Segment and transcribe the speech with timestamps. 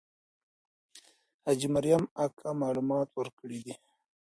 [1.43, 3.73] حاجي مریم اکا معلومات ورکړي دي.